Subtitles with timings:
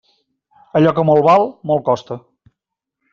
[0.79, 2.17] Allò que molt val, molt costa.